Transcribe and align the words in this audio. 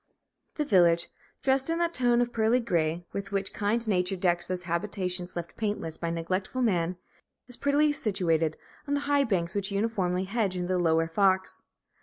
The 0.55 0.65
village, 0.65 1.09
dressed 1.43 1.69
in 1.69 1.77
that 1.77 1.93
tone 1.93 2.21
of 2.21 2.33
pearly 2.33 2.59
gray 2.59 3.05
with 3.13 3.31
which 3.31 3.53
kind 3.53 3.87
Nature 3.87 4.15
decks 4.15 4.47
those 4.47 4.63
habitations 4.63 5.35
left 5.35 5.55
paintless 5.57 5.95
by 5.97 6.09
neglectful 6.09 6.63
man, 6.63 6.97
is 7.47 7.55
prettily 7.55 7.91
situated 7.91 8.57
on 8.87 8.95
the 8.95 9.01
high 9.01 9.25
banks 9.25 9.53
which 9.53 9.71
uniformly 9.71 10.23
hedge 10.23 10.57
in 10.57 10.65
the 10.65 10.79
Lower 10.79 11.07
Fox. 11.07 11.61